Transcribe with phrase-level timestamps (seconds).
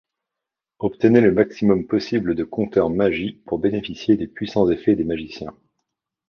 [0.79, 5.55] Obtenez le maximum possible de compteurs magie pour bénéficier des puissants effets des magiciens.